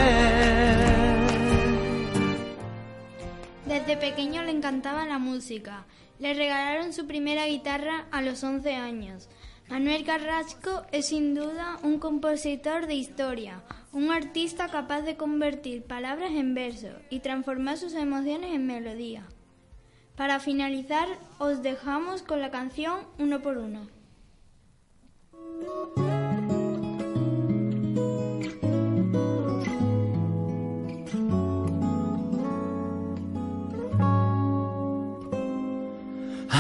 Desde 3.67 3.97
pequeño 3.97 4.43
le 4.43 4.51
encantaba 4.51 5.07
la 5.07 5.19
música. 5.19 5.87
Le 6.19 6.35
regalaron 6.35 6.93
su 6.93 7.07
primera 7.07 7.47
guitarra 7.47 8.07
a 8.11 8.23
los 8.23 8.45
11 8.45 8.75
años. 8.75 9.29
Manuel 9.69 10.05
Carrasco 10.05 10.83
es 10.93 11.07
sin 11.07 11.35
duda 11.35 11.79
un 11.83 11.99
compositor 11.99 12.87
de 12.87 12.95
historia, 12.95 13.63
un 13.93 14.11
artista 14.11 14.69
capaz 14.69 15.01
de 15.01 15.17
convertir 15.17 15.85
palabras 15.85 16.33
en 16.33 16.55
versos 16.55 16.95
y 17.11 17.21
transformar 17.21 17.79
sus 17.79 17.95
emociones 17.95 18.55
en 18.55 18.67
melodía. 18.67 19.25
Para 20.15 20.41
finalizar, 20.41 21.09
os 21.39 21.63
dejamos 21.63 22.23
con 22.23 22.41
la 22.41 22.51
canción 22.51 23.01
Uno 23.19 23.41
por 23.41 23.57
Uno. 23.57 24.02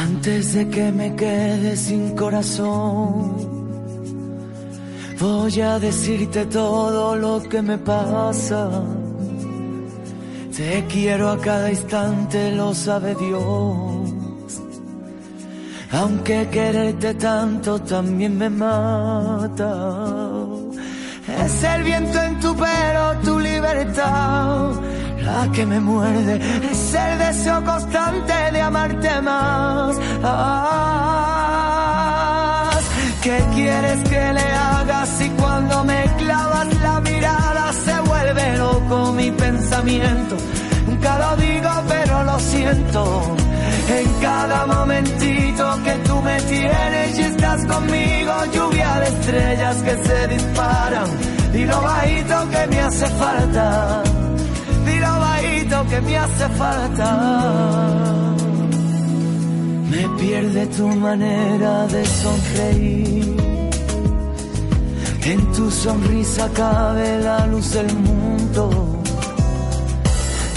Antes 0.04 0.54
de 0.54 0.68
que 0.68 0.92
me 0.92 1.16
quede 1.16 1.76
sin 1.76 2.16
corazón, 2.16 3.36
voy 5.18 5.60
a 5.60 5.78
decirte 5.80 6.46
todo 6.46 7.16
lo 7.16 7.42
que 7.42 7.60
me 7.60 7.76
pasa. 7.78 8.84
Te 10.56 10.84
quiero 10.86 11.28
a 11.28 11.38
cada 11.40 11.70
instante, 11.70 12.52
lo 12.52 12.72
sabe 12.72 13.14
Dios. 13.16 13.91
Aunque 15.92 16.48
quererte 16.48 17.14
tanto 17.14 17.78
también 17.82 18.38
me 18.38 18.48
mata. 18.48 19.74
Es 21.44 21.64
el 21.64 21.82
viento 21.82 22.18
en 22.22 22.40
tu 22.40 22.56
pelo, 22.56 23.18
tu 23.22 23.38
libertad, 23.38 24.70
la 25.20 25.52
que 25.52 25.66
me 25.66 25.80
muerde. 25.80 26.40
Es 26.70 26.94
el 26.94 27.18
deseo 27.18 27.62
constante 27.62 28.32
de 28.52 28.60
amarte 28.62 29.20
más. 29.20 29.96
¿Qué 33.22 33.44
quieres 33.54 34.08
que 34.08 34.32
le 34.32 34.52
haga 34.52 35.04
si 35.06 35.28
cuando 35.30 35.84
me 35.84 36.04
clavas 36.16 36.80
la 36.80 37.00
mirada 37.00 37.72
se 37.72 38.00
vuelve 38.00 38.56
loco 38.56 39.12
mi 39.12 39.30
pensamiento? 39.30 40.36
Nunca 40.86 41.18
lo 41.18 41.36
digo, 41.36 41.70
pero 41.86 42.24
lo 42.24 42.38
siento. 42.40 43.36
En 43.88 44.20
cada 44.20 44.66
momentito 44.66 45.64
que 45.84 45.92
tú 46.06 46.20
me 46.22 46.40
tienes 46.42 47.18
y 47.18 47.22
estás 47.22 47.66
conmigo, 47.66 48.32
lluvia 48.54 49.00
de 49.00 49.06
estrellas 49.06 49.76
que 49.82 50.04
se 50.06 50.28
disparan. 50.28 51.08
Dilo 51.52 51.82
bajito 51.82 52.50
que 52.50 52.66
me 52.68 52.80
hace 52.80 53.06
falta. 53.06 54.02
Dilo 54.86 55.20
bajito 55.20 55.86
que 55.90 56.00
me 56.00 56.16
hace 56.16 56.48
falta. 56.50 57.08
Me 59.90 60.08
pierde 60.18 60.66
tu 60.68 60.88
manera 60.88 61.86
de 61.88 62.04
sonreír. 62.06 63.36
En 65.24 65.52
tu 65.52 65.70
sonrisa 65.70 66.48
cabe 66.54 67.20
la 67.20 67.46
luz 67.46 67.72
del 67.72 67.94
mundo. 67.94 68.31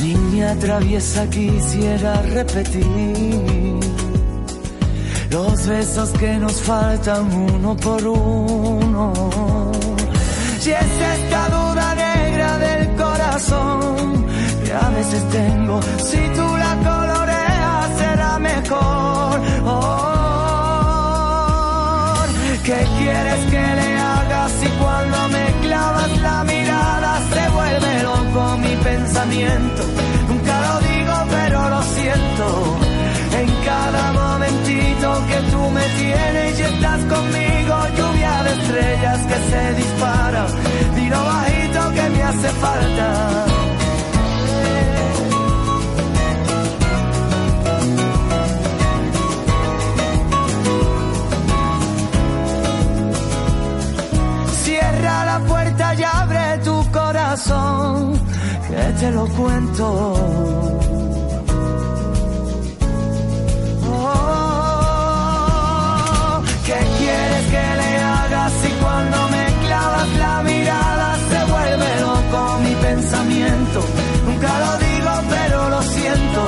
Niña 0.06 0.54
traviesa 0.60 1.28
quisiera 1.32 2.22
repetir 2.22 3.80
los 5.32 5.66
besos 5.66 6.10
que 6.12 6.38
nos 6.38 6.62
faltan 6.62 7.34
uno 7.34 7.76
por 7.76 8.06
uno. 8.06 9.12
Si 10.60 10.70
es 10.70 10.92
esta 11.16 11.50
duda 11.50 11.96
negra 11.96 12.58
del 12.60 12.96
corazón 12.96 14.28
que 14.64 14.74
a 14.74 14.90
veces 14.90 15.24
tengo, 15.30 15.82
si 15.98 16.22
tú 16.38 16.48
la 16.64 16.74
coloreas 16.90 17.98
será 17.98 18.38
mejor. 18.38 19.42
Oh, 19.66 20.16
¿Qué 22.64 22.86
quieres 23.00 23.42
que 23.50 23.64
le 23.80 23.95
Nunca 29.26 30.62
lo 30.62 30.80
digo, 30.80 31.14
pero 31.32 31.70
lo 31.70 31.82
siento. 31.82 32.78
En 33.40 33.50
cada 33.66 34.14
momentito 34.14 35.08
que 35.28 35.52
tú 35.52 35.70
me 35.72 35.86
tienes 36.00 36.60
y 36.60 36.64
estás 36.64 37.00
conmigo, 37.06 37.76
lluvia 37.98 38.44
de 38.44 38.52
estrellas 38.54 39.20
que 39.26 39.38
se 39.52 39.74
disparan. 39.74 40.48
Dilo 40.96 41.24
bajito 41.24 41.92
que 41.96 42.10
me 42.10 42.24
hace 42.24 42.50
falta. 42.50 43.46
Cierra 54.64 55.26
la 55.26 55.40
puerta 55.40 55.96
y 55.96 56.04
abre 56.04 56.58
tu 56.64 56.92
corazón, 56.92 58.15
que 58.68 58.84
te 59.00 59.12
lo 59.12 59.26
cuento. 59.28 60.14
Oh, 63.88 65.24
¿Qué 66.66 66.80
quieres 66.98 67.46
que 67.54 67.66
le 67.82 67.92
haga 68.00 68.50
si 68.50 68.70
cuando 68.82 69.18
me 69.30 69.46
clavas 69.66 70.10
la 70.18 70.44
mirada 70.44 71.18
se 71.30 71.40
vuelve 71.52 71.90
loco 72.02 72.40
mi 72.60 72.74
pensamiento? 72.76 73.80
Nunca 74.26 74.52
lo 74.60 74.72
digo, 74.78 75.14
pero 75.30 75.70
lo 75.70 75.82
siento. 75.82 76.44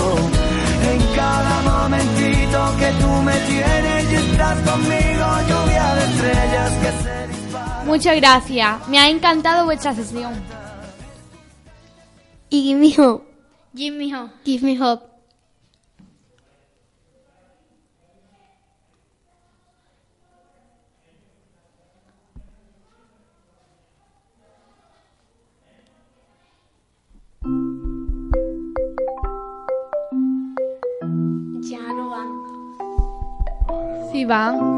En 0.91 0.99
cada 1.15 1.61
momentito 1.61 2.57
que 2.79 2.89
tú 3.01 3.11
me 3.27 3.37
tienes 3.51 4.11
y 4.11 4.15
estás 4.15 4.57
conmigo, 4.69 5.25
lluvia 5.49 5.85
de 5.95 6.03
estrellas 6.05 6.71
que 6.81 6.91
se 7.03 7.17
Muchas 7.85 8.15
gracias. 8.17 8.87
Me 8.89 8.99
ha 8.99 9.07
encantado 9.09 9.65
vuestra 9.65 9.93
sesión. 9.95 10.56
Y 12.49 12.63
give 12.63 12.79
me 12.79 12.91
hope. 12.91 13.25
Give 13.75 13.95
me 13.95 14.09
hope. 14.09 14.31
Give 14.45 14.63
me 14.63 14.75
hope. 14.75 15.03
Ya 31.61 31.93
no 31.93 32.09
van. 32.09 32.29
Sí, 34.11 34.23
van. 34.25 34.76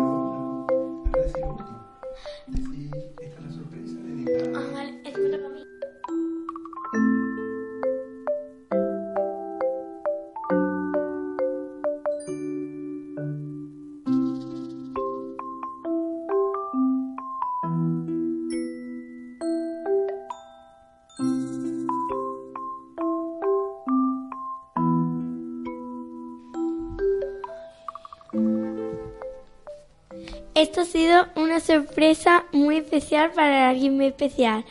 Esto 30.60 30.82
ha 30.82 30.86
sido 30.86 31.26
una 31.38 31.62
sorpresa 31.62 32.43
muy 32.52 32.76
especial 32.80 33.32
para 33.32 33.69
alguien 33.69 33.95
muy 33.95 34.08
especial. 34.08 34.65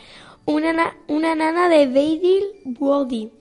Una, 0.45 0.71
na- 0.71 0.95
una 1.07 1.33
nana 1.33 1.67
de 1.67 1.87
Beidil 1.87 2.43
Wody. 2.79 3.31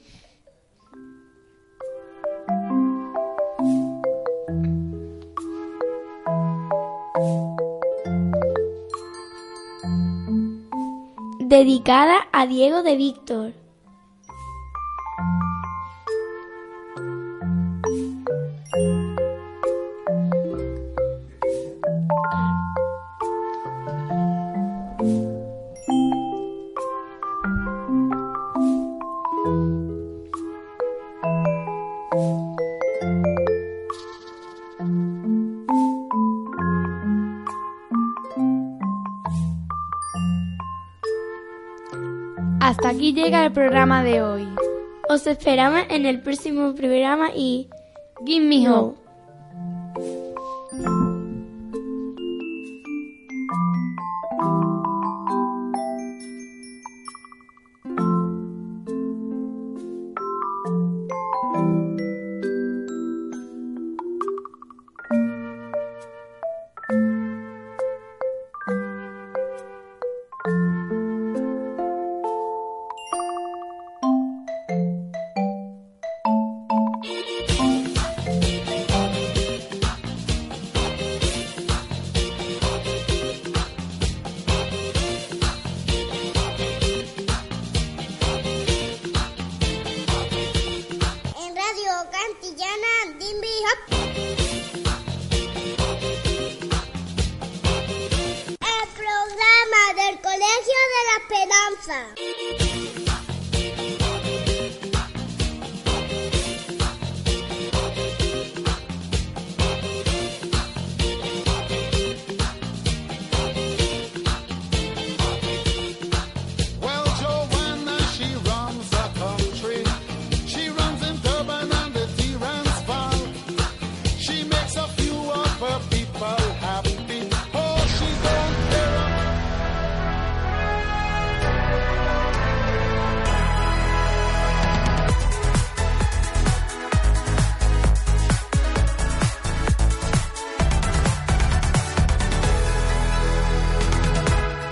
Dedicada 11.41 12.29
a 12.33 12.47
Diego 12.47 12.83
de 12.83 12.97
Víctor. 12.97 13.53
Aquí 42.99 43.13
llega 43.13 43.45
el 43.45 43.53
programa 43.53 44.03
de 44.03 44.23
hoy. 44.23 44.49
Os 45.09 45.25
esperamos 45.29 45.83
en 45.89 46.05
el 46.05 46.21
próximo 46.21 46.75
programa 46.75 47.31
y... 47.33 47.69
Give 48.27 48.45
me 48.45 48.69
hope. 48.69 48.98